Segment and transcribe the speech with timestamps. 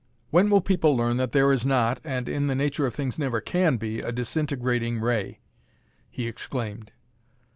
[0.31, 3.39] "When will people learn that there is not, and in the nature of things never
[3.39, 5.41] can be, a disintegrating ray?"
[6.09, 6.91] he exclaimed.